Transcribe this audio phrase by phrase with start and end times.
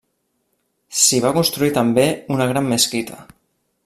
[1.01, 2.05] S'hi va construir també
[2.37, 3.21] una gran mesquita.